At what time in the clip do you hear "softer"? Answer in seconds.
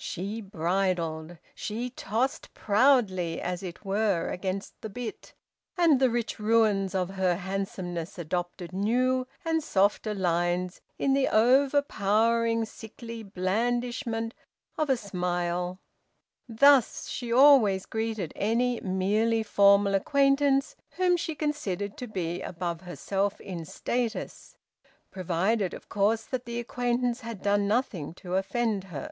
9.62-10.14